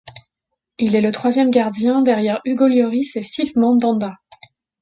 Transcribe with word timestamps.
Il 0.79 0.95
est 0.95 1.01
le 1.01 1.11
troisième 1.11 1.51
gardien 1.51 2.01
derrière 2.01 2.41
Hugo 2.43 2.67
Lloris 2.67 3.11
et 3.17 3.21
Steve 3.21 3.51
Mandanda. 3.55 4.15